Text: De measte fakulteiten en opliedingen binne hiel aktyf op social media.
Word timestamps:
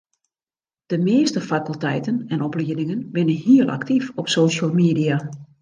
De 0.85 0.97
measte 0.97 1.39
fakulteiten 1.41 2.27
en 2.27 2.41
opliedingen 2.41 3.11
binne 3.11 3.31
hiel 3.31 3.69
aktyf 3.69 4.11
op 4.15 4.27
social 4.29 4.71
media. 4.73 5.29